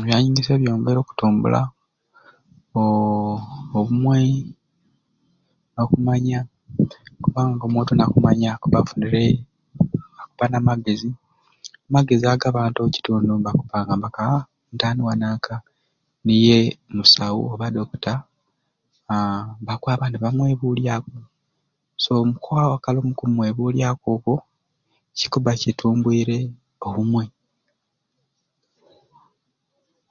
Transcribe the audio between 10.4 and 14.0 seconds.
n'amagezi, amagezi ago abantu omukitundu nibakubbanga